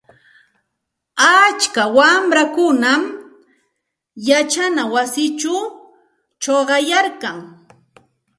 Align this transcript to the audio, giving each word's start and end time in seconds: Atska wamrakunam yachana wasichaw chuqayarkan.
Atska 1.31 1.83
wamrakunam 1.95 3.01
yachana 4.29 4.83
wasichaw 4.93 5.61
chuqayarkan. 6.41 7.37